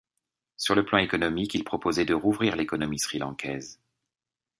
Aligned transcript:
Sur 0.57 0.73
le 0.73 0.83
plan 0.83 0.97
économique, 0.97 1.53
il 1.53 1.63
proposait 1.63 2.05
de 2.05 2.15
rouvrir 2.15 2.55
l'économie 2.55 2.97
sri-lankaise. 2.97 3.79